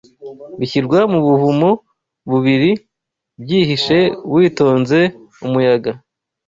Bishyirwa 0.59 0.99
mu 1.11 1.19
buvumo 1.25 1.69
bubiri 2.29 2.71
Byihishe 3.41 3.99
witonze 4.33 4.99
umuyaga 5.45 5.91